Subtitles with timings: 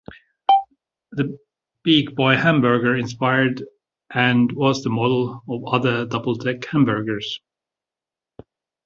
[1.11, 1.37] The
[1.83, 3.61] Big Boy hamburger inspired
[4.11, 7.39] and was the model for other double deck hamburgers.